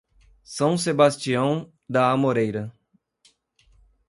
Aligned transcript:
São 0.43 0.79
Sebastião 0.79 1.71
da 1.87 2.09
Amoreira 2.09 2.73